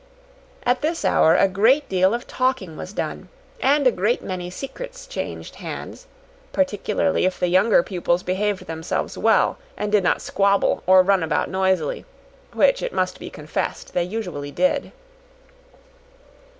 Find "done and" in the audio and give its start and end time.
2.91-3.85